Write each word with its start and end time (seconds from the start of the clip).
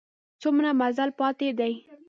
څومره 0.41 0.69
مزل 0.79 1.09
پاته 1.19 1.49
دی؟ 1.59 1.73